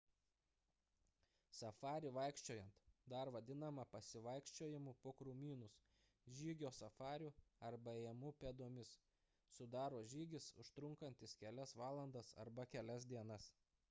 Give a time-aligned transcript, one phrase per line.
[1.57, 2.79] safarį vaikščiojant
[3.13, 5.77] dar vadinamą pasivaikščiojimu po krūmynus
[6.39, 7.31] žygio safariu
[7.71, 8.95] arba ėjimu pėdomis
[9.59, 13.51] sudaro žygis užtrunkantis kelias valandas arba kelias dienas